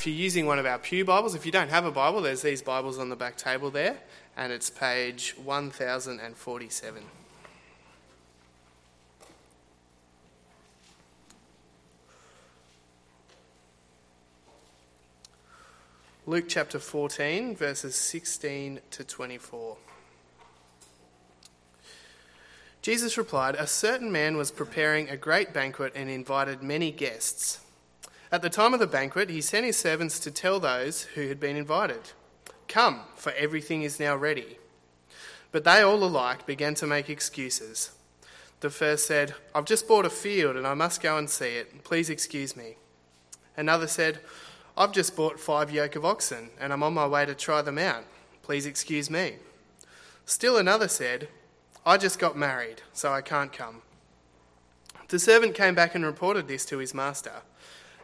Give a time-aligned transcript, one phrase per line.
[0.00, 2.40] If you're using one of our Pew Bibles, if you don't have a Bible, there's
[2.40, 3.98] these Bibles on the back table there,
[4.34, 7.02] and it's page 1047.
[16.24, 19.76] Luke chapter 14, verses 16 to 24.
[22.80, 27.58] Jesus replied, A certain man was preparing a great banquet and invited many guests.
[28.32, 31.40] At the time of the banquet, he sent his servants to tell those who had
[31.40, 32.12] been invited,
[32.68, 34.58] Come, for everything is now ready.
[35.50, 37.90] But they all alike began to make excuses.
[38.60, 41.82] The first said, I've just bought a field and I must go and see it.
[41.82, 42.76] Please excuse me.
[43.56, 44.20] Another said,
[44.76, 47.78] I've just bought five yoke of oxen and I'm on my way to try them
[47.78, 48.04] out.
[48.42, 49.36] Please excuse me.
[50.24, 51.26] Still another said,
[51.84, 53.82] I just got married, so I can't come.
[55.08, 57.42] The servant came back and reported this to his master.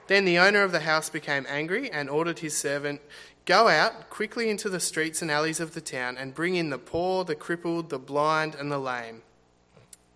[0.06, 3.00] Then the owner of the house became angry and ordered his servant,
[3.44, 6.78] Go out quickly into the streets and alleys of the town and bring in the
[6.78, 9.22] poor, the crippled, the blind, and the lame.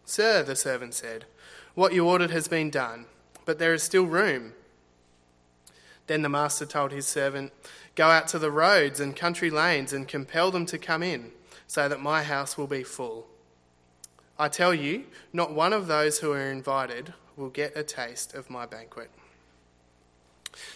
[0.04, 1.26] Sir, the servant said,
[1.74, 3.06] What you ordered has been done,
[3.44, 4.54] but there is still room.
[6.08, 7.52] Then the master told his servant,
[7.94, 11.30] Go out to the roads and country lanes and compel them to come in,
[11.68, 13.28] so that my house will be full.
[14.36, 18.50] I tell you, not one of those who are invited will get a taste of
[18.50, 19.10] my banquet.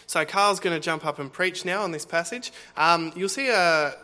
[0.07, 2.53] So, Carl's going to jump up and preach now on this passage.
[2.77, 3.95] Um, you'll see a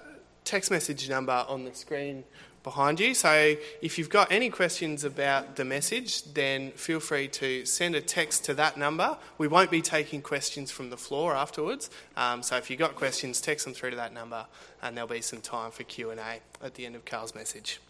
[0.45, 2.25] text message number on the screen
[2.63, 3.15] behind you.
[3.15, 8.01] So if you've got any questions about the message, then feel free to send a
[8.01, 9.17] text to that number.
[9.39, 11.91] We won't be taking questions from the floor afterwards.
[12.17, 14.47] Um, so if you've got questions, text them through to that number,
[14.83, 17.81] and there'll be some time for Q and A at the end of Carl's message.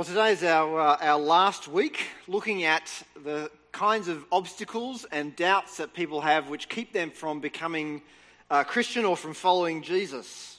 [0.00, 2.90] Well, today is our, uh, our last week looking at
[3.22, 8.00] the kinds of obstacles and doubts that people have which keep them from becoming
[8.50, 10.58] uh, Christian or from following Jesus.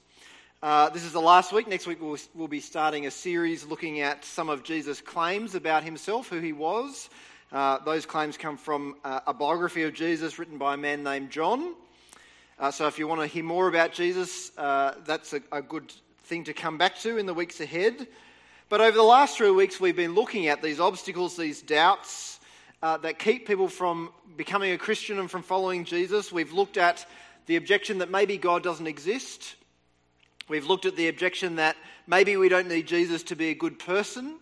[0.62, 1.68] Uh, this is the last week.
[1.68, 5.84] Next week, we'll, we'll, be starting a series looking at some of Jesus' claims about
[5.84, 7.10] himself, who he was.
[7.52, 11.32] Uh, those claims come from uh, a biography of Jesus written by a man named
[11.32, 11.74] John.
[12.60, 15.92] Uh, so, if you want to hear more about Jesus, that's a, a good
[16.26, 18.06] thing to come back to in the weeks ahead.
[18.72, 22.40] But over the last three weeks, we've been looking at these obstacles, these doubts
[22.82, 26.32] uh, that keep people from becoming a Christian and from following Jesus.
[26.32, 27.06] We've looked at
[27.48, 29.56] the objection that maybe God doesn't exist.
[30.48, 31.76] We've looked at the objection that
[32.08, 34.38] maybe we don't need Jesus to be a good person,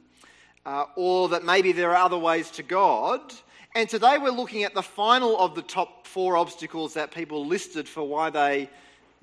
[0.64, 3.34] uh, or that maybe there are other ways to God.
[3.74, 7.90] And today we're looking at the final of the top four obstacles that people listed
[7.90, 8.70] for why they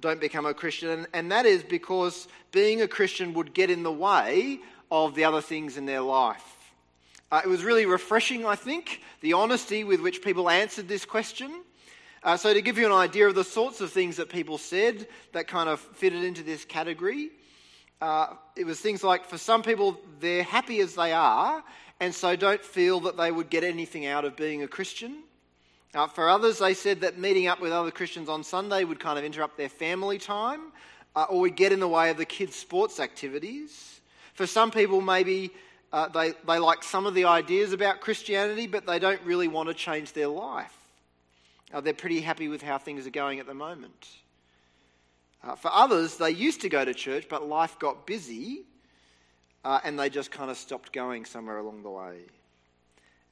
[0.01, 3.85] don't become a Christian, and, and that is because being a Christian would get in
[3.85, 4.59] the way
[4.91, 6.73] of the other things in their life.
[7.31, 11.51] Uh, it was really refreshing, I think, the honesty with which people answered this question.
[12.23, 15.07] Uh, so, to give you an idea of the sorts of things that people said
[15.33, 17.31] that kind of fitted into this category,
[18.01, 21.63] uh, it was things like for some people, they're happy as they are,
[22.01, 25.23] and so don't feel that they would get anything out of being a Christian.
[25.95, 29.19] Uh, for others, they said that meeting up with other Christians on Sunday would kind
[29.19, 30.73] of interrupt their family time
[31.15, 33.96] uh, or would get in the way of the kids' sports activities.
[34.37, 35.51] For some people, maybe
[35.93, 39.71] uh, they, they like some of the ideas about Christianity, but they don't really want
[39.71, 40.77] to change their life.
[41.73, 44.07] Uh, they're pretty happy with how things are going at the moment.
[45.43, 48.65] Uh, for others, they used to go to church, but life got busy
[49.65, 52.19] uh, and they just kind of stopped going somewhere along the way.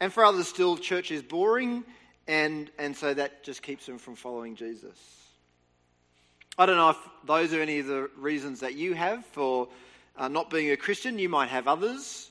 [0.00, 1.84] And for others, still, church is boring,
[2.26, 4.98] and, and so that just keeps them from following Jesus.
[6.56, 9.69] I don't know if those are any of the reasons that you have for
[10.16, 11.19] uh, not being a Christian.
[11.19, 12.30] You might have others.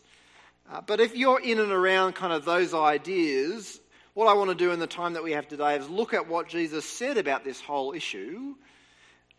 [0.71, 3.79] Uh, but if you're in and around kind of those ideas,
[4.13, 6.27] what I want to do in the time that we have today is look at
[6.27, 8.55] what Jesus said about this whole issue.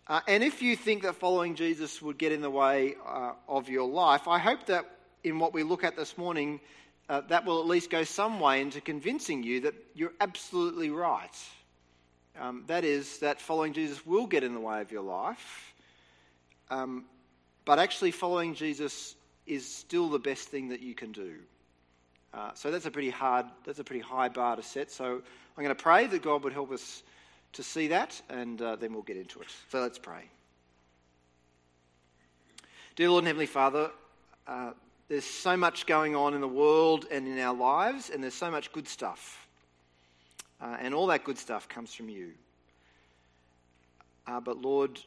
[0.07, 3.69] Uh, and if you think that following Jesus would get in the way uh, of
[3.69, 4.85] your life, I hope that
[5.23, 6.61] in what we look at this morning,
[7.09, 11.37] uh, that will at least go some way into convincing you that you're absolutely right.
[12.39, 15.73] Um, that is, that following Jesus will get in the way of your life.
[16.69, 17.05] Um,
[17.65, 19.15] but actually, following Jesus
[19.47, 21.35] is still the best thing that you can do.
[22.33, 24.91] Uh, so that's a pretty hard, that's a pretty high bar to set.
[24.91, 27.03] So I'm going to pray that God would help us
[27.53, 29.47] to see that, and uh, then we'll get into it.
[29.71, 30.25] So let's pray.
[32.97, 33.91] Dear Lord and Heavenly Father,
[34.47, 34.73] uh,
[35.09, 38.51] there's so much going on in the world and in our lives, and there's so
[38.51, 39.47] much good stuff.
[40.61, 42.33] Uh, and all that good stuff comes from you.
[44.27, 44.99] Uh, but Lord,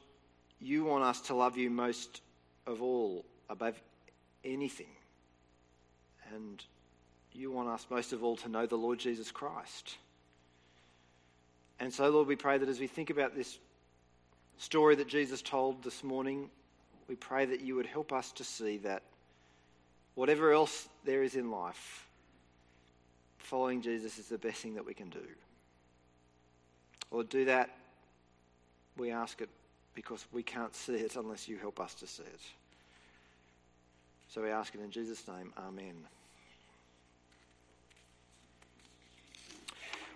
[0.62, 2.22] you want us to love you most
[2.68, 3.82] of all, above
[4.44, 4.88] anything.
[6.34, 6.64] And
[7.34, 9.98] you want us most of all to know the Lord Jesus Christ.
[11.80, 13.58] And so, Lord, we pray that as we think about this
[14.58, 16.50] story that Jesus told this morning,
[17.08, 19.04] we pray that you would help us to see that
[20.16, 22.08] whatever else there is in life,
[23.38, 25.24] following Jesus is the best thing that we can do.
[27.12, 27.70] Lord, do that.
[28.98, 29.50] We ask it
[29.98, 32.42] because we can't see it unless you help us to see it.
[34.30, 35.52] So we ask it in Jesus' name.
[35.58, 35.96] Amen.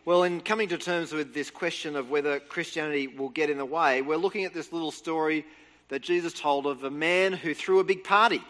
[0.06, 3.66] Well, in coming to terms with this question of whether Christianity will get in the
[3.66, 5.48] way, we're looking at this little story
[5.90, 8.44] that Jesus told of a man who threw a big party.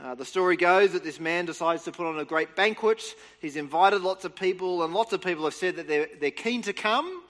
[0.00, 3.02] Uh, the story goes that this man decides to put on a great banquet.
[3.42, 6.62] He's invited lots of people, and lots of people have said that they're, they're keen
[6.62, 7.22] to come.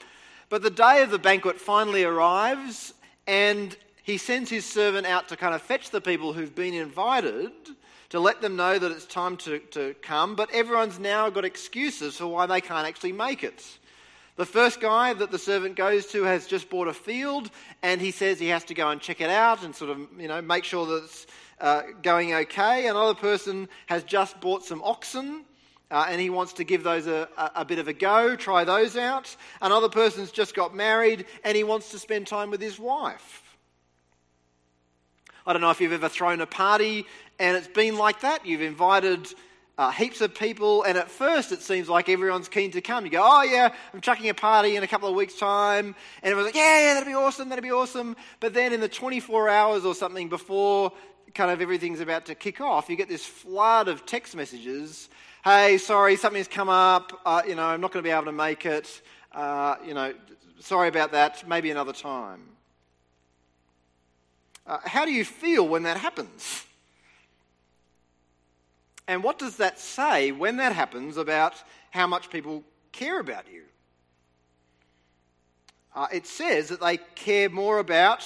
[0.53, 2.93] But the day of the banquet finally arrives,
[3.27, 7.53] and he sends his servant out to kind of fetch the people who've been invited
[8.11, 12.19] to let them know that it's time to, to come, but everyone's now got excuses
[12.19, 13.65] for why they can't actually make it.
[14.37, 17.51] The first guy that the servant goes to has just bought a field,
[17.83, 20.29] and he says he has to go and check it out and sort of, you
[20.29, 21.27] know, make sure that it's
[21.63, 22.89] uh, going okay.
[22.89, 25.47] Another person has just bought some oxen,
[25.93, 28.97] uh, and he wants to give those a, a, bit of a go, try those
[28.97, 29.37] out.
[29.61, 33.39] Another person's just got married, and he wants to spend time with his wife.
[35.47, 37.07] I don't know if you've ever thrown a party
[37.39, 38.47] and it's been like that.
[38.47, 39.27] You've invited
[39.77, 43.05] uh, heaps of people, and at first it seems like everyone's keen to come.
[43.05, 46.31] You go, oh yeah, I'm chucking a party in a couple of weeks' time, and
[46.31, 48.17] everyone's like, yeah, yeah, that'd be awesome, that'd be awesome.
[48.39, 50.93] But then in the 24 hours or something before
[51.35, 55.09] kind of everything's about to kick off, you get this flood of text messages.
[55.45, 57.21] Hey, sorry, something's come up.
[57.27, 59.03] Uh, you know, I'm not going to be able to make it.
[59.33, 60.15] Uh, you know,
[60.61, 61.49] sorry about that.
[61.49, 62.43] Maybe another time.
[64.65, 66.65] Uh, how do you feel when that happens?
[69.09, 71.55] And what does that say when that happens about
[71.91, 72.63] how much people
[72.93, 73.65] care about you?
[75.93, 78.25] Uh, it says that they care more about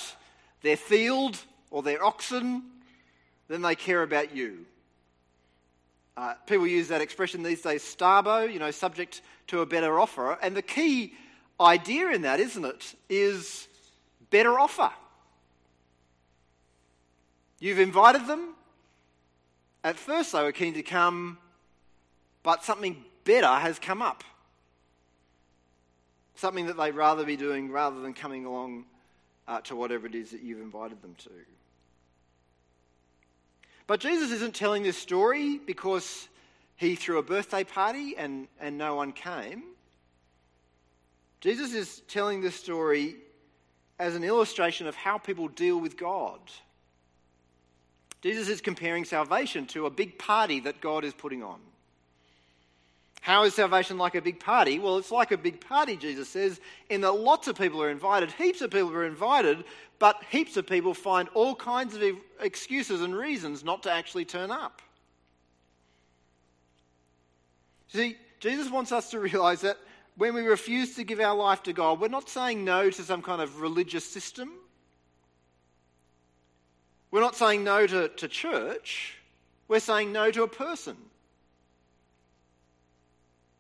[0.61, 1.39] their field
[1.71, 2.63] or their oxen
[3.49, 4.67] than they care about you.
[6.17, 10.39] Uh, people use that expression these days, starbo, you know, subject to a better offer.
[10.41, 11.15] And the key
[11.61, 13.69] idea in that, isn't it, is
[14.31, 14.91] better offer.
[17.61, 18.55] You've invited them.
[19.85, 21.39] At first, they were keen to come,
[22.43, 24.25] but something better has come up.
[26.35, 28.85] Something that they'd rather be doing rather than coming along
[29.49, 31.31] uh, to whatever it is that you've invited them to.
[33.87, 36.29] But Jesus isn't telling this story because
[36.77, 39.63] he threw a birthday party and, and no one came.
[41.41, 43.17] Jesus is telling this story
[43.99, 46.41] as an illustration of how people deal with God.
[48.23, 51.61] Jesus is comparing salvation to a big party that God is putting on.
[53.27, 54.79] How is salvation like a big party?
[54.79, 58.31] Well, it's like a big party, Jesus says, in that lots of people are invited,
[58.31, 59.65] heaps of people are invited,
[59.99, 62.03] but heaps of people find all kinds of
[62.41, 64.81] excuses and reasons not to actually turn up.
[67.89, 69.79] See, Jesus wants us to realize that
[70.17, 73.23] when we refuse to give our life to God, we're not saying no to some
[73.23, 74.53] kind of religious system.
[77.11, 79.19] We're not saying no to, to church,
[79.67, 80.97] we're saying no to a person.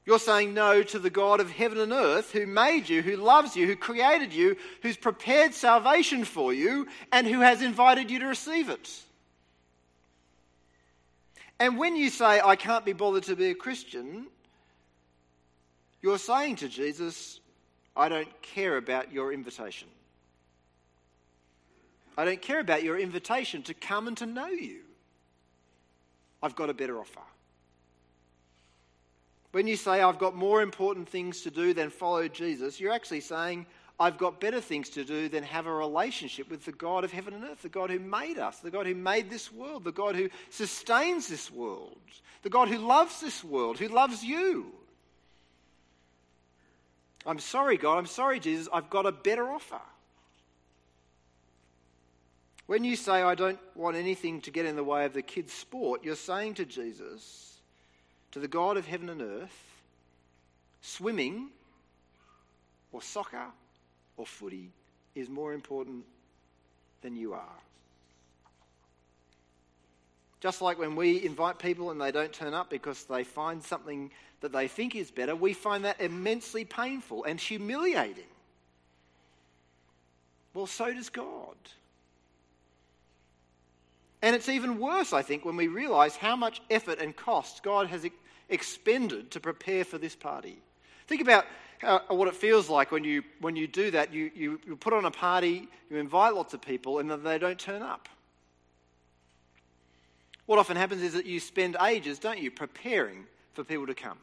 [0.06, 3.56] You're saying no to the God of heaven and earth who made you, who loves
[3.56, 8.26] you, who created you, who's prepared salvation for you, and who has invited you to
[8.26, 8.88] receive it.
[11.58, 14.28] And when you say, I can't be bothered to be a Christian,
[16.02, 17.40] you're saying to Jesus,
[17.96, 19.88] I don't care about your invitation.
[22.16, 24.82] I don't care about your invitation to come and to know you.
[26.42, 27.20] I've got a better offer.
[29.56, 33.22] When you say, I've got more important things to do than follow Jesus, you're actually
[33.22, 33.64] saying,
[33.98, 37.32] I've got better things to do than have a relationship with the God of heaven
[37.32, 40.14] and earth, the God who made us, the God who made this world, the God
[40.14, 41.96] who sustains this world,
[42.42, 44.66] the God who loves this world, who loves you.
[47.24, 49.80] I'm sorry, God, I'm sorry, Jesus, I've got a better offer.
[52.66, 55.54] When you say, I don't want anything to get in the way of the kids'
[55.54, 57.55] sport, you're saying to Jesus,
[58.32, 59.82] to the God of heaven and earth,
[60.80, 61.48] swimming
[62.92, 63.46] or soccer
[64.16, 64.70] or footy
[65.14, 66.04] is more important
[67.02, 67.58] than you are.
[70.40, 74.10] Just like when we invite people and they don't turn up because they find something
[74.40, 78.24] that they think is better, we find that immensely painful and humiliating.
[80.52, 81.56] Well, so does God.
[84.26, 87.86] And it's even worse, I think, when we realize how much effort and cost God
[87.86, 88.04] has
[88.48, 90.58] expended to prepare for this party.
[91.06, 91.44] Think about
[91.78, 94.12] how, what it feels like when you, when you do that.
[94.12, 97.38] You, you, you put on a party, you invite lots of people, and then they
[97.38, 98.08] don't turn up.
[100.46, 104.18] What often happens is that you spend ages, don't you, preparing for people to come.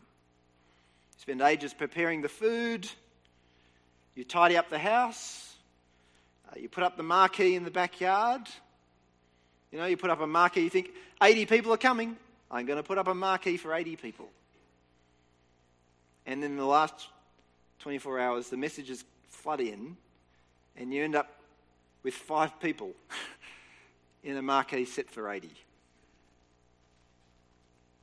[1.15, 2.89] You spend ages preparing the food,
[4.15, 5.55] you tidy up the house,
[6.49, 8.41] uh, you put up the marquee in the backyard.
[9.73, 12.15] You know, you put up a marquee, you think 80 people are coming.
[12.51, 14.29] I'm going to put up a marquee for 80 people.
[16.27, 17.07] And then in the last
[17.79, 19.97] 24 hours, the messages flood in,
[20.77, 21.27] and you end up
[22.03, 22.91] with five people
[24.23, 25.49] in a marquee set for 80.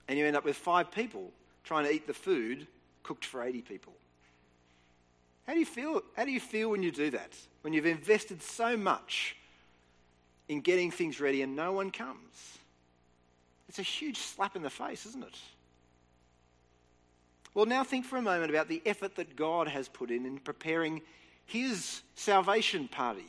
[0.08, 1.30] And you end up with five people
[1.62, 2.66] trying to eat the food
[3.04, 3.92] cooked for 80 people.
[5.46, 6.02] How do you feel?
[6.16, 7.32] How do you feel when you do that?
[7.62, 9.36] When you've invested so much
[10.50, 12.58] in getting things ready and no one comes?
[13.68, 15.38] It's a huge slap in the face, isn't it?
[17.54, 20.38] Well, now think for a moment about the effort that God has put in in
[20.38, 21.02] preparing
[21.46, 23.26] his salvation party.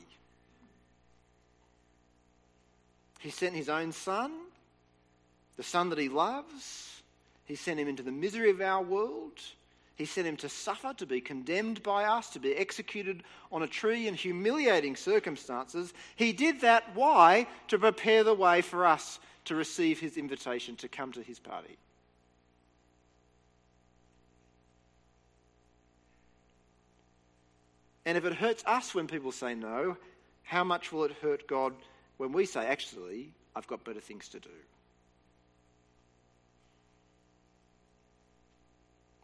[3.19, 4.31] He sent his own son,
[5.57, 7.03] the son that he loves.
[7.45, 9.39] He sent him into the misery of our world.
[9.95, 13.67] He sent him to suffer, to be condemned by us, to be executed on a
[13.67, 15.93] tree in humiliating circumstances.
[16.15, 17.47] He did that, why?
[17.67, 21.77] To prepare the way for us to receive his invitation to come to his party.
[28.05, 29.97] And if it hurts us when people say no,
[30.43, 31.73] how much will it hurt God
[32.17, 34.49] when we say, actually, I've got better things to do?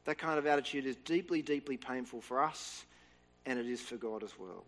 [0.07, 2.85] That kind of attitude is deeply, deeply painful for us,
[3.45, 4.63] and it is for God as well.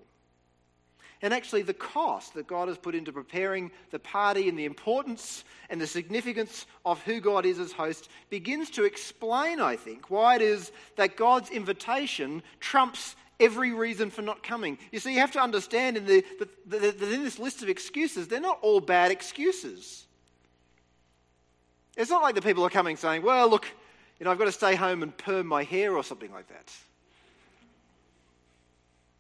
[1.22, 5.46] And actually, the cost that God has put into preparing the party and the importance
[5.70, 10.36] and the significance of who God is as host begins to explain, I think, why
[10.36, 14.78] it is that God's invitation trumps every reason for not coming.
[14.92, 16.26] You see, you have to understand in the,
[16.68, 20.06] that in this list of excuses, they're not all bad excuses.
[21.96, 23.66] It's not like the people are coming saying, well, look,
[24.20, 26.72] you know, I've got to stay home and perm my hair or something like that.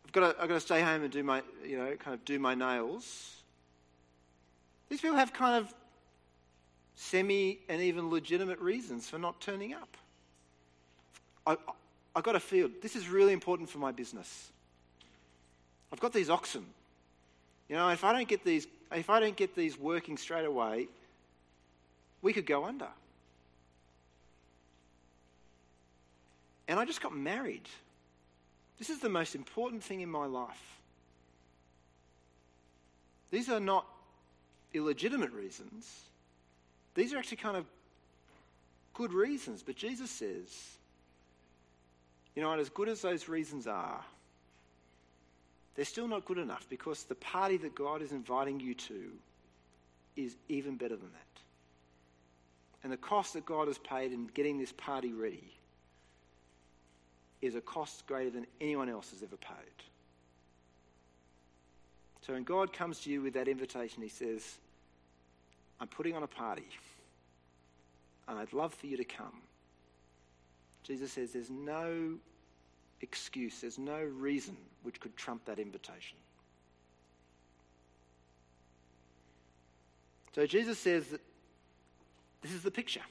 [0.05, 2.25] I've got to, I've got to stay home and do my, you know, kind of
[2.25, 3.35] do my nails.
[4.89, 5.73] These people have kind of
[6.95, 9.95] semi and even legitimate reasons for not turning up.
[11.45, 11.55] I,
[12.15, 12.71] I've got a field.
[12.81, 14.49] This is really important for my business.
[15.93, 16.65] I've got these oxen.
[17.69, 20.87] You know, if I don't get these, if I don't get these working straight away,
[22.21, 22.87] we could go under.
[26.69, 27.67] And I just got married.
[28.77, 30.79] This is the most important thing in my life.
[33.31, 33.87] These are not
[34.75, 36.03] illegitimate reasons.
[36.93, 37.65] These are actually kind of
[38.93, 39.63] good reasons.
[39.63, 40.77] But Jesus says,
[42.35, 44.05] you know, and as good as those reasons are,
[45.75, 49.09] they're still not good enough because the party that God is inviting you to
[50.15, 51.41] is even better than that.
[52.83, 55.58] And the cost that God has paid in getting this party ready
[57.41, 59.83] is a cost greater than anyone else has ever paid.
[62.21, 64.57] So when God comes to you with that invitation, He says,
[65.79, 66.67] I'm putting on a party,
[68.27, 69.41] and I'd love for you to come.
[70.83, 72.15] Jesus says there's no
[73.01, 76.17] excuse, there's no reason which could trump that invitation.
[80.35, 81.21] So Jesus says that
[82.41, 83.01] this is the picture.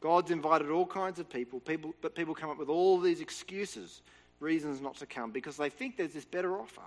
[0.00, 4.02] God's invited all kinds of people, people, but people come up with all these excuses,
[4.40, 6.82] reasons not to come, because they think there's this better offer.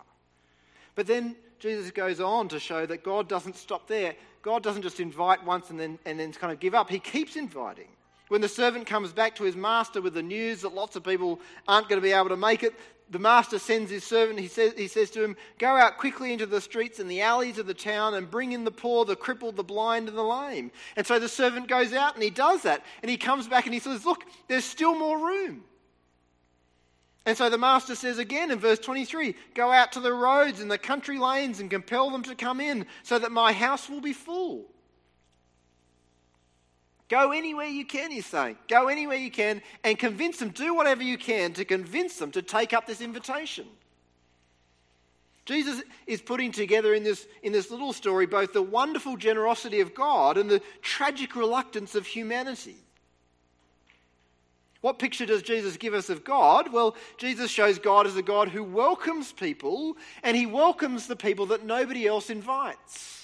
[0.95, 4.15] But then Jesus goes on to show that God doesn't stop there.
[4.41, 6.89] God doesn't just invite once and then, and then kind of give up.
[6.89, 7.87] He keeps inviting.
[8.29, 11.41] When the servant comes back to his master with the news that lots of people
[11.67, 12.73] aren't going to be able to make it,
[13.11, 16.45] the master sends his servant, he says, he says to him, Go out quickly into
[16.45, 19.57] the streets and the alleys of the town and bring in the poor, the crippled,
[19.57, 20.71] the blind, and the lame.
[20.95, 22.85] And so the servant goes out and he does that.
[23.01, 25.65] And he comes back and he says, Look, there's still more room.
[27.25, 30.71] And so the master says again in verse 23 Go out to the roads and
[30.71, 34.13] the country lanes and compel them to come in so that my house will be
[34.13, 34.71] full.
[37.11, 38.55] Go anywhere you can, he's saying.
[38.69, 42.41] Go anywhere you can and convince them, do whatever you can to convince them to
[42.41, 43.67] take up this invitation.
[45.43, 49.93] Jesus is putting together in this, in this little story both the wonderful generosity of
[49.93, 52.77] God and the tragic reluctance of humanity.
[54.79, 56.71] What picture does Jesus give us of God?
[56.71, 61.47] Well, Jesus shows God as a God who welcomes people, and he welcomes the people
[61.47, 63.20] that nobody else invites.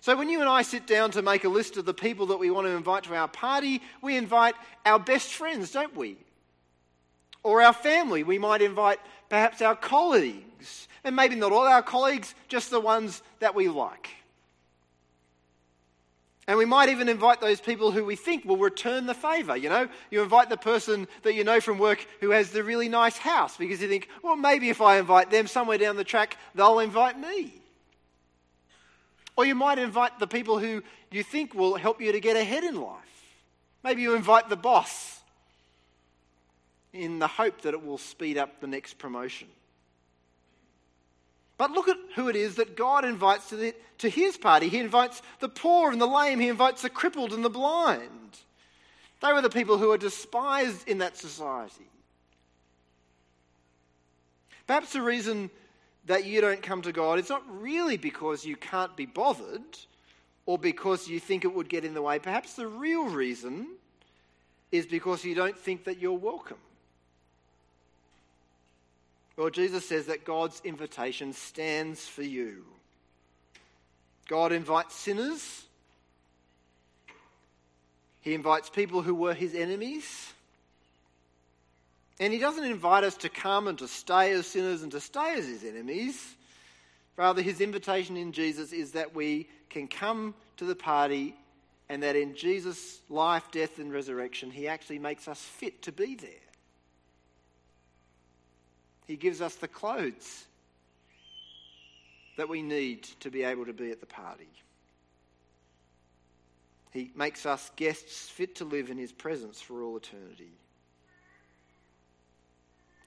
[0.00, 2.38] So when you and I sit down to make a list of the people that
[2.38, 4.54] we want to invite to our party, we invite
[4.86, 6.16] our best friends, don't we?
[7.42, 8.22] Or our family.
[8.22, 10.88] We might invite perhaps our colleagues.
[11.04, 14.08] And maybe not all our colleagues, just the ones that we like.
[16.46, 19.56] And we might even invite those people who we think will return the favour.
[19.56, 22.88] You know, you invite the person that you know from work who has the really
[22.88, 26.38] nice house because you think, well, maybe if I invite them somewhere down the track,
[26.54, 27.59] they'll invite me.
[29.40, 32.62] Or you might invite the people who you think will help you to get ahead
[32.62, 33.00] in life.
[33.82, 35.18] Maybe you invite the boss
[36.92, 39.48] in the hope that it will speed up the next promotion.
[41.56, 44.68] But look at who it is that God invites to, the, to his party.
[44.68, 48.40] He invites the poor and the lame, he invites the crippled and the blind.
[49.22, 51.88] They were the people who are despised in that society.
[54.66, 55.48] Perhaps the reason
[56.10, 59.62] that you don't come to God it's not really because you can't be bothered
[60.44, 62.18] or because you think it would get in the way.
[62.18, 63.68] Perhaps the real reason
[64.72, 66.56] is because you don't think that you're welcome.
[69.36, 72.64] Well, Jesus says that God's invitation stands for you.
[74.28, 75.64] God invites sinners.
[78.20, 80.32] He invites people who were his enemies.
[82.20, 85.34] And he doesn't invite us to come and to stay as sinners and to stay
[85.34, 86.36] as his enemies.
[87.16, 91.34] Rather, his invitation in Jesus is that we can come to the party
[91.88, 96.14] and that in Jesus' life, death, and resurrection, he actually makes us fit to be
[96.14, 96.30] there.
[99.06, 100.44] He gives us the clothes
[102.36, 104.48] that we need to be able to be at the party.
[106.92, 110.52] He makes us guests fit to live in His presence for all eternity.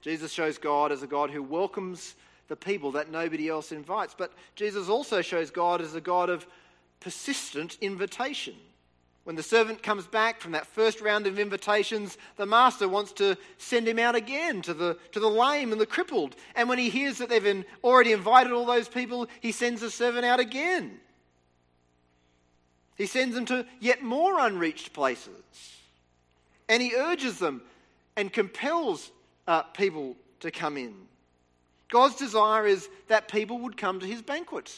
[0.03, 2.15] Jesus shows God as a God who welcomes
[2.49, 6.45] the people that nobody else invites, but Jesus also shows God as a God of
[6.99, 8.53] persistent invitation.
[9.23, 13.37] When the servant comes back from that first round of invitations, the master wants to
[13.57, 16.35] send him out again to the, to the lame and the crippled.
[16.53, 20.25] And when he hears that they've already invited all those people, he sends the servant
[20.25, 20.99] out again.
[22.97, 25.31] He sends them to yet more unreached places.
[26.67, 27.61] And he urges them
[28.17, 29.09] and compels
[29.47, 30.93] uh, people to come in.
[31.89, 34.73] God's desire is that people would come to his banquet.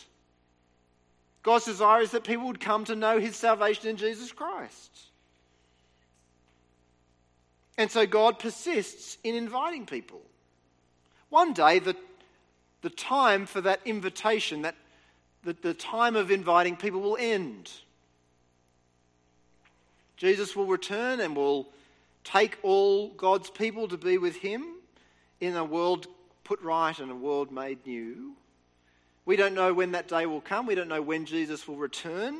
[1.43, 4.91] God's desire is that people would come to know his salvation in Jesus Christ.
[7.77, 10.21] And so God persists in inviting people.
[11.29, 11.95] One day, the,
[12.81, 14.75] the time for that invitation, that,
[15.43, 17.71] the, the time of inviting people will end.
[20.17, 21.67] Jesus will return and will
[22.25, 24.65] take all God's people to be with him
[25.39, 26.07] in a world
[26.43, 28.33] put right and a world made new.
[29.25, 30.65] We don't know when that day will come.
[30.65, 32.35] We don't know when Jesus will return.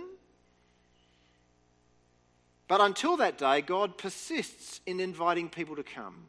[2.67, 6.27] But until that day, God persists in inviting people to come.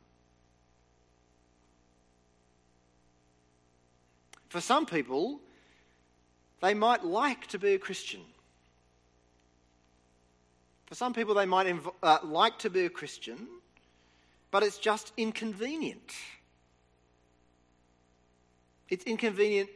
[4.48, 5.40] For some people,
[6.60, 8.20] they might like to be a Christian.
[10.86, 13.46] For some people, they might inv- uh, like to be a Christian,
[14.50, 16.14] but it's just inconvenient.
[18.88, 19.68] It's inconvenient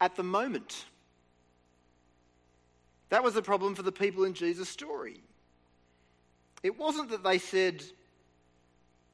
[0.00, 0.84] at the moment.
[3.08, 5.20] That was the problem for the people in Jesus' story.
[6.62, 7.82] It wasn't that they said,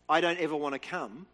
[0.09, 1.27] I don't ever want to come.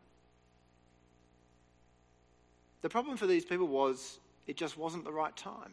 [2.83, 5.73] The problem for these people was it just wasn't the right time.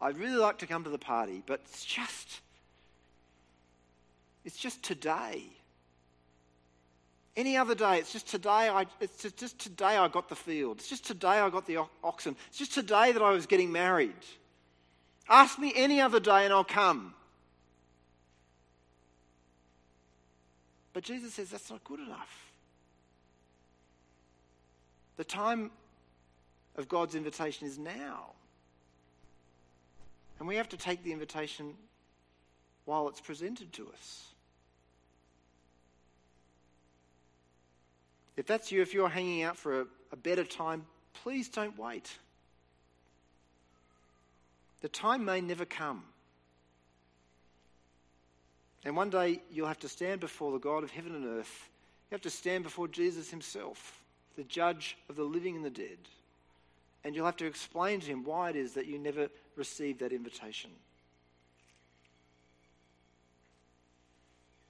[0.00, 2.40] I'd really like to come to the party, but it's just,
[4.46, 5.42] it's just today.
[7.36, 8.70] Any other day, it's just today.
[8.70, 10.78] I, it's just, today I got the field.
[10.78, 12.36] It's just today I got the oxen.
[12.48, 14.14] It's just today that I was getting married.
[15.28, 17.12] Ask me any other day and I'll come.
[20.94, 22.52] But Jesus says that's not good enough.
[25.16, 25.72] The time
[26.76, 28.30] of God's invitation is now.
[30.38, 31.74] And we have to take the invitation
[32.84, 34.28] while it's presented to us.
[38.36, 42.10] If that's you, if you're hanging out for a, a better time, please don't wait.
[44.82, 46.04] The time may never come.
[48.84, 51.68] And one day you'll have to stand before the God of heaven and earth.
[52.10, 54.00] You have to stand before Jesus himself,
[54.36, 55.98] the judge of the living and the dead.
[57.02, 60.12] And you'll have to explain to him why it is that you never received that
[60.12, 60.70] invitation.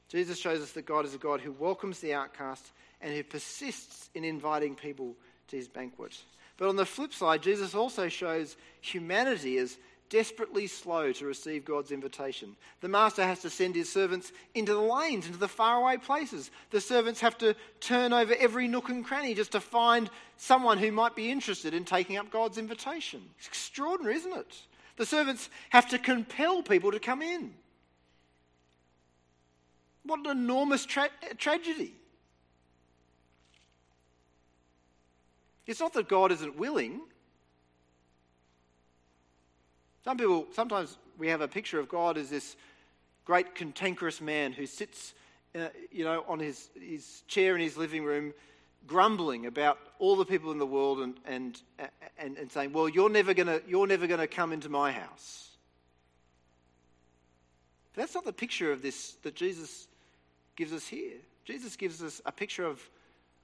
[0.09, 4.09] Jesus shows us that God is a God who welcomes the outcast and who persists
[4.15, 5.15] in inviting people
[5.49, 6.17] to his banquet.
[6.57, 9.77] But on the flip side, Jesus also shows humanity as
[10.09, 12.57] desperately slow to receive God's invitation.
[12.81, 16.51] The master has to send his servants into the lanes, into the faraway places.
[16.71, 20.93] The servants have to turn over every nook and cranny just to find someone who
[20.93, 23.23] might be interested in taking up God's invitation.
[23.39, 24.57] It's extraordinary, isn't it?
[24.97, 27.53] The servants have to compel people to come in.
[30.07, 31.95] What an enormous tra- tragedy.
[35.67, 37.01] It's not that God isn't willing.
[40.05, 42.57] Some people, sometimes we have a picture of God as this
[43.25, 45.15] great cantankerous man who sits,
[45.57, 48.33] uh, you know, on his, his chair in his living room,
[48.87, 51.61] grumbling about all the people in the world and, and,
[52.17, 55.49] and, and saying, well, you're never going to come into my house.
[57.93, 59.89] But that's not the picture of this that Jesus
[60.57, 61.17] gives us here.
[61.45, 62.81] Jesus gives us a picture of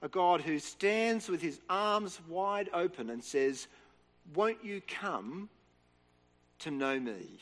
[0.01, 3.67] a God who stands with his arms wide open and says,
[4.35, 5.49] Won't you come
[6.59, 7.39] to know me?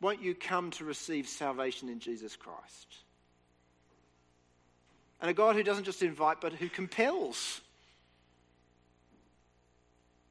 [0.00, 2.98] Won't you come to receive salvation in Jesus Christ?
[5.20, 7.60] And a God who doesn't just invite, but who compels.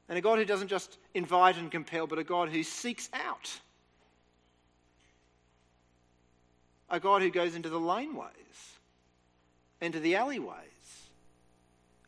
[0.08, 3.60] And a God who doesn't just invite and compel, but a God who seeks out.
[6.90, 8.30] A God who goes into the laneways,
[9.80, 10.56] into the alleyways,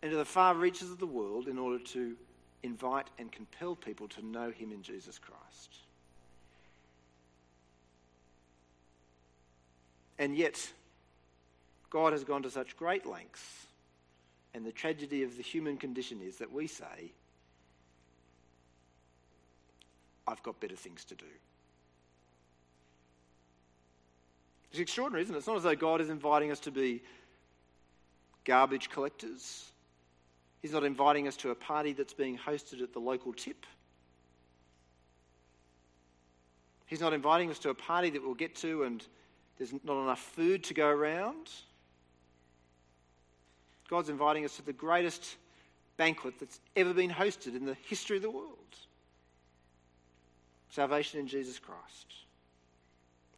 [0.02, 2.16] into the far reaches of the world in order to
[2.62, 5.76] invite and compel people to know him in Jesus Christ.
[10.18, 10.70] And yet,
[11.88, 13.66] God has gone to such great lengths,
[14.54, 17.12] and the tragedy of the human condition is that we say,
[20.26, 21.24] I've got better things to do.
[24.70, 25.38] It's extraordinary, isn't it?
[25.38, 27.02] It's not as though God is inviting us to be
[28.44, 29.70] garbage collectors
[30.60, 33.64] He's not inviting us to a party that's being hosted at the local tip.
[36.86, 39.04] He's not inviting us to a party that we'll get to and
[39.56, 41.50] there's not enough food to go around.
[43.88, 45.36] God's inviting us to the greatest
[45.96, 48.56] banquet that's ever been hosted in the history of the world
[50.68, 52.06] salvation in Jesus Christ.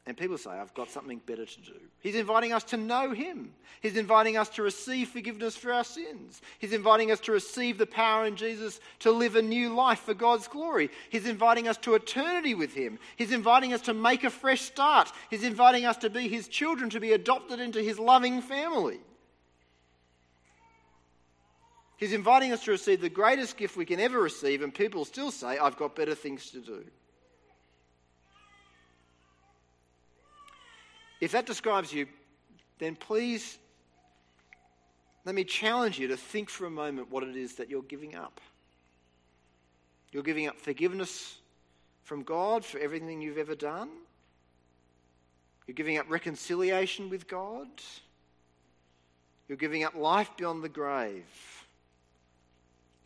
[0.05, 1.77] And people say, I've got something better to do.
[2.01, 3.53] He's inviting us to know Him.
[3.81, 6.43] He's inviting us to receive forgiveness for our sins.
[6.59, 10.13] He's inviting us to receive the power in Jesus to live a new life for
[10.13, 10.91] God's glory.
[11.09, 12.99] He's inviting us to eternity with Him.
[13.15, 15.13] He's inviting us to make a fresh start.
[15.31, 18.99] He's inviting us to be His children, to be adopted into His loving family.
[21.97, 25.31] He's inviting us to receive the greatest gift we can ever receive, and people still
[25.31, 26.85] say, I've got better things to do.
[31.23, 32.09] If that describes you,
[32.81, 33.57] then please
[35.25, 38.17] let me challenge you to think for a moment what it is that you're giving
[38.17, 38.41] up.
[40.11, 41.37] You're giving up forgiveness
[42.03, 43.89] from God for everything you've ever done.
[45.69, 47.69] You're giving up reconciliation with God.
[49.47, 51.23] You're giving up life beyond the grave.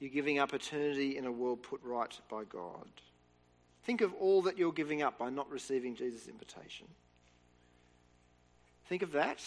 [0.00, 2.88] You're giving up eternity in a world put right by God.
[3.84, 6.86] Think of all that you're giving up by not receiving Jesus' invitation.
[8.88, 9.40] Think of that.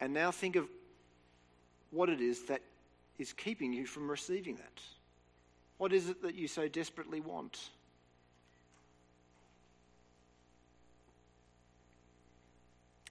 [0.00, 0.68] And now think of
[1.90, 2.60] what it is that
[3.18, 4.80] is keeping you from receiving that.
[5.78, 7.70] What is it that you so desperately want?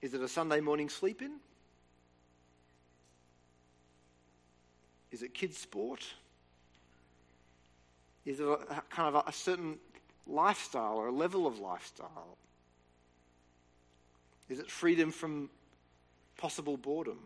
[0.02, 1.36] Is it a Sunday morning sleep in?
[5.10, 6.04] Is it kids' sport?
[8.26, 9.78] Is it a, kind of a, a certain
[10.26, 12.36] lifestyle or a level of lifestyle?
[14.54, 15.50] Is it freedom from
[16.36, 17.18] possible boredom?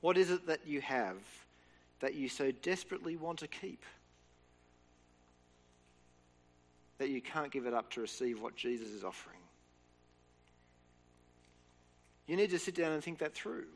[0.00, 1.16] What is it that you have
[1.98, 3.82] that you so desperately want to keep
[6.98, 9.40] that you can't give it up to receive what Jesus is offering?
[12.28, 13.66] You need to sit down and think that through.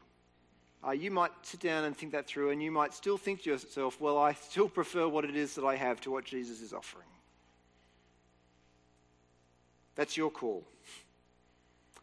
[0.86, 3.50] Uh, you might sit down and think that through, and you might still think to
[3.50, 6.72] yourself, well, I still prefer what it is that I have to what Jesus is
[6.72, 7.08] offering.
[9.94, 10.64] That's your call.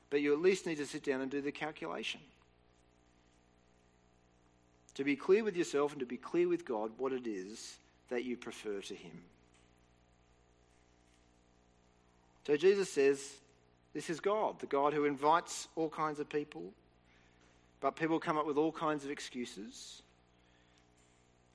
[0.10, 2.20] But you at least need to sit down and do the calculation.
[4.96, 7.78] To be clear with yourself and to be clear with God what it is
[8.10, 9.22] that you prefer to Him.
[12.46, 13.36] So Jesus says,
[13.94, 16.64] This is God, the God who invites all kinds of people,
[17.80, 20.02] but people come up with all kinds of excuses.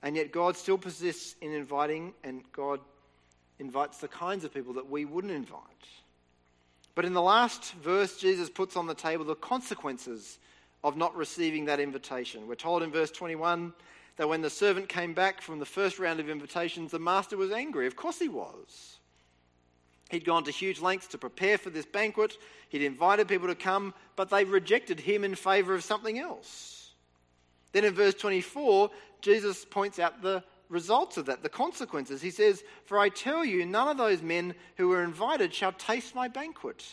[0.03, 2.81] And yet God still persists in inviting, and God
[3.59, 5.61] invites the kinds of people that we wouldn't invite.
[6.97, 10.39] But in the last verse, Jesus puts on the table the consequences
[10.83, 12.49] of not receiving that invitation.
[12.49, 13.75] We're told in verse 21
[14.17, 17.53] that when the servant came back from the first round of invitations, the master was
[17.53, 17.87] angry.
[17.87, 18.97] Of course he was.
[20.09, 22.39] He'd gone to huge lengths to prepare for this banquet.
[22.71, 26.93] He'd invited people to come, but they rejected him in favour of something else.
[27.73, 28.89] Then in verse 24,
[29.21, 32.23] Jesus points out the results of that, the consequences.
[32.23, 36.15] He says, For I tell you, none of those men who were invited shall taste
[36.15, 36.85] my banquet.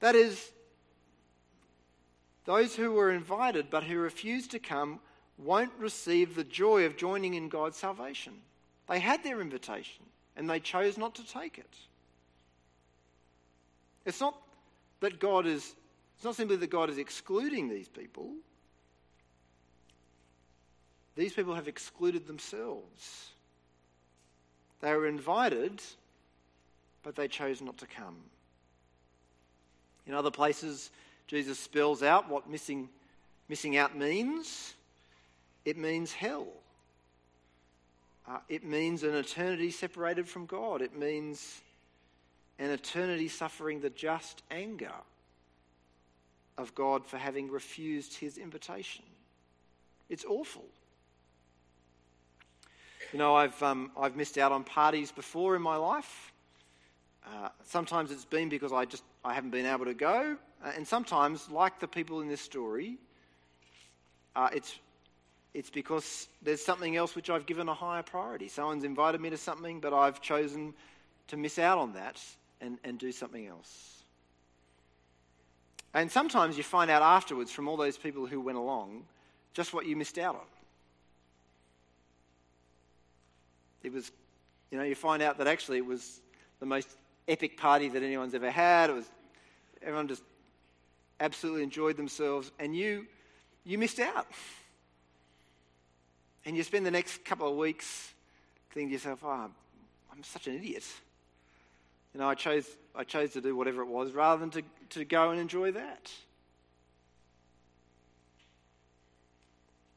[0.00, 0.52] That is,
[2.44, 5.00] those who were invited but who refused to come
[5.38, 8.34] won't receive the joy of joining in God's salvation.
[8.88, 10.04] They had their invitation
[10.36, 11.76] and they chose not to take it.
[14.04, 14.36] It's not
[15.00, 15.74] that God is,
[16.16, 18.30] it's not simply that God is excluding these people.
[21.16, 23.30] These people have excluded themselves.
[24.80, 25.80] They were invited,
[27.02, 28.16] but they chose not to come.
[30.06, 30.90] In other places,
[31.26, 32.88] Jesus spells out what missing,
[33.48, 34.74] missing out means.
[35.64, 36.48] It means hell.
[38.28, 40.82] Uh, it means an eternity separated from God.
[40.82, 41.62] It means
[42.58, 44.92] an eternity suffering the just anger
[46.56, 49.04] of God for having refused his invitation.
[50.08, 50.64] It's awful.
[53.14, 56.32] You know, I've, um, I've missed out on parties before in my life.
[57.24, 60.84] Uh, sometimes it's been because I just I haven't been able to go, uh, and
[60.84, 62.96] sometimes, like the people in this story,
[64.34, 64.80] uh, it's
[65.54, 68.48] it's because there's something else which I've given a higher priority.
[68.48, 70.74] Someone's invited me to something, but I've chosen
[71.28, 72.20] to miss out on that
[72.60, 74.02] and, and do something else.
[75.94, 79.04] And sometimes you find out afterwards from all those people who went along
[79.52, 80.53] just what you missed out on.
[83.84, 84.10] It was,
[84.70, 86.20] you know, you find out that actually it was
[86.58, 86.88] the most
[87.28, 88.90] epic party that anyone's ever had.
[88.90, 89.08] It was,
[89.82, 90.22] everyone just
[91.20, 93.06] absolutely enjoyed themselves, and you,
[93.64, 94.26] you missed out.
[96.46, 98.12] And you spend the next couple of weeks
[98.72, 99.50] thinking to yourself, oh,
[100.12, 100.84] I'm such an idiot.
[102.12, 105.04] You know, I chose, I chose to do whatever it was rather than to, to
[105.04, 106.10] go and enjoy that.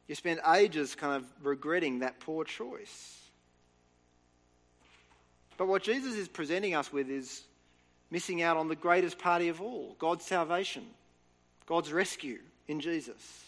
[0.08, 3.27] You spend ages kind of regretting that poor choice.
[5.58, 7.44] But what Jesus is presenting us with is
[8.12, 10.86] missing out on the greatest party of all God's salvation,
[11.66, 13.44] God's rescue in Jesus.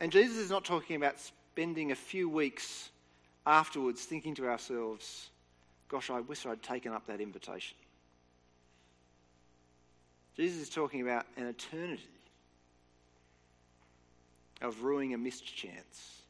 [0.00, 2.90] And Jesus is not talking about spending a few weeks
[3.46, 5.30] afterwards thinking to ourselves,
[5.88, 7.76] gosh, I wish I'd taken up that invitation.
[10.36, 12.02] Jesus is talking about an eternity
[14.60, 16.22] of ruining a missed chance,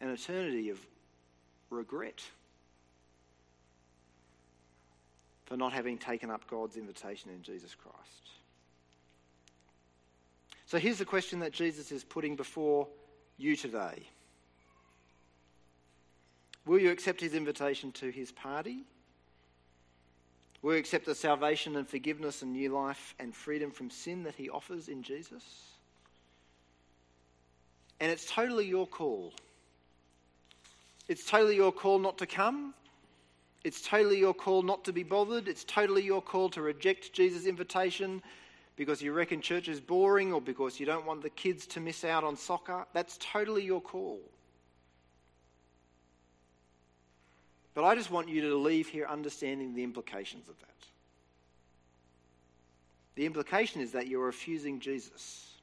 [0.00, 0.78] an eternity of
[1.72, 2.22] regret
[5.46, 8.30] for not having taken up God's invitation in Jesus Christ.
[10.66, 12.88] So here's the question that Jesus is putting before
[13.36, 14.06] you today
[16.64, 18.84] Will you accept his invitation to his party?
[20.62, 24.36] Will you accept the salvation and forgiveness and new life and freedom from sin that
[24.36, 25.42] he offers in Jesus?
[27.98, 29.32] And it's totally your call.
[31.12, 32.72] It's totally your call not to come.
[33.64, 35.46] It's totally your call not to be bothered.
[35.46, 38.22] It's totally your call to reject Jesus' invitation
[38.76, 42.02] because you reckon church is boring or because you don't want the kids to miss
[42.02, 42.86] out on soccer.
[42.94, 44.20] That's totally your call.
[47.74, 50.68] But I just want you to leave here understanding the implications of that.
[53.16, 55.58] The implication is that you're refusing Jesus.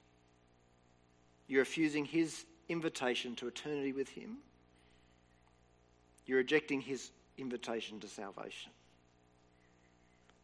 [1.48, 4.38] You're refusing his invitation to eternity with him.
[6.30, 8.72] You're rejecting his invitation to salvation.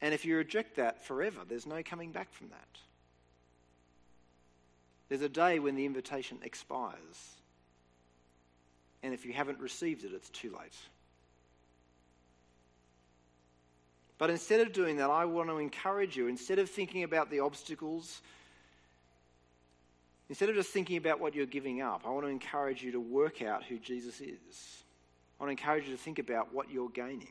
[0.02, 2.80] And if you reject that forever, there's no coming back from that.
[5.10, 7.36] There's a day when the invitation expires.
[9.04, 10.76] And if you haven't received it, it's too late.
[14.18, 17.42] But instead of doing that, I want to encourage you, instead of thinking about the
[17.42, 18.24] obstacles,
[20.30, 23.00] instead of just thinking about what you're giving up, I want to encourage you to
[23.00, 24.82] work out who Jesus is.
[25.40, 27.28] I want to encourage you to think about what you're gaining.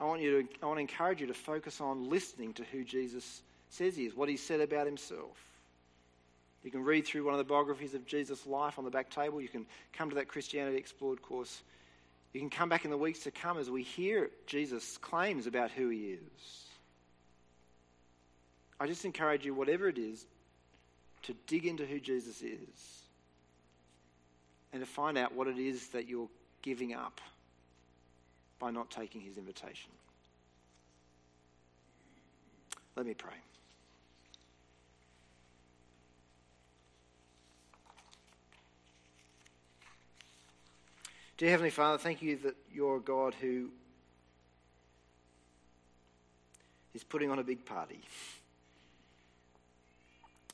[0.00, 2.84] I want, you to, I want to encourage you to focus on listening to who
[2.84, 5.36] Jesus says he is, what he said about himself.
[6.62, 9.40] You can read through one of the biographies of Jesus' life on the back table.
[9.40, 11.62] You can come to that Christianity Explored course.
[12.32, 15.70] You can come back in the weeks to come as we hear Jesus' claims about
[15.70, 16.64] who he is.
[18.80, 20.26] I just encourage you, whatever it is,
[21.22, 22.97] to dig into who Jesus is
[24.72, 26.28] and to find out what it is that you're
[26.62, 27.20] giving up
[28.58, 29.90] by not taking his invitation.
[32.96, 33.34] Let me pray.
[41.36, 43.70] Dear Heavenly Father, thank you that you're a God who
[46.94, 48.00] is putting on a big party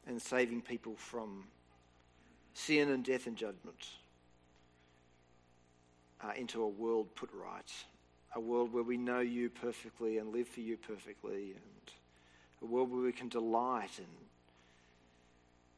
[0.06, 1.44] and saving people from
[2.52, 3.86] sin and death and judgment
[6.24, 7.72] uh, into a world put right.
[8.34, 11.92] A world where we know you perfectly and live for you perfectly, and
[12.62, 14.06] a world where we can delight in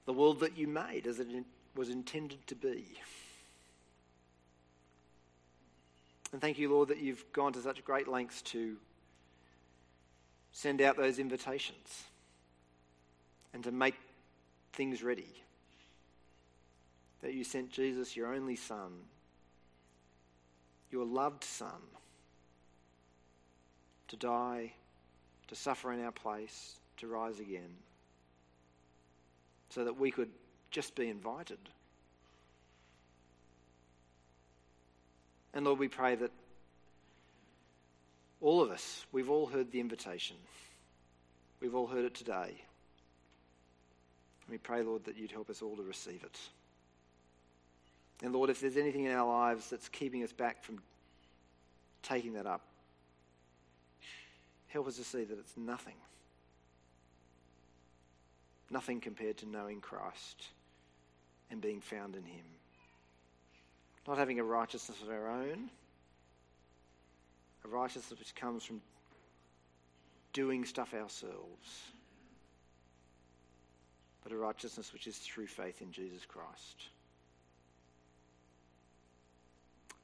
[0.07, 1.27] the world that you made as it
[1.75, 2.85] was intended to be.
[6.33, 8.77] And thank you, Lord, that you've gone to such great lengths to
[10.53, 12.05] send out those invitations
[13.53, 13.97] and to make
[14.73, 15.43] things ready.
[17.23, 18.93] That you sent Jesus, your only Son,
[20.91, 21.69] your loved Son,
[24.09, 24.73] to die,
[25.49, 27.75] to suffer in our place, to rise again,
[29.71, 30.31] so that we could
[30.71, 31.59] just be invited.
[35.55, 36.31] And Lord, we pray that
[38.41, 40.37] all of us, we've all heard the invitation.
[41.61, 42.55] We've all heard it today.
[44.47, 46.39] And we pray, Lord, that you'd help us all to receive it.
[48.23, 50.79] And Lord, if there's anything in our lives that's keeping us back from
[52.03, 52.63] taking that up,
[54.69, 55.97] help us to see that it's nothing.
[58.71, 60.49] Nothing compared to knowing Christ
[61.51, 62.45] and being found in Him.
[64.09, 65.71] Not having a righteousness of our own,
[67.65, 68.81] a righteousness which comes from
[70.33, 71.83] doing stuff ourselves,
[74.23, 76.89] but a righteousness which is through faith in Jesus Christ.